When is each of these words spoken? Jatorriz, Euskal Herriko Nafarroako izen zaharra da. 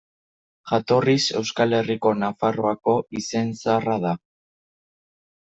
Jatorriz, 0.69 1.27
Euskal 1.41 1.75
Herriko 1.81 2.13
Nafarroako 2.23 2.97
izen 3.21 3.53
zaharra 3.61 4.01
da. 4.09 4.17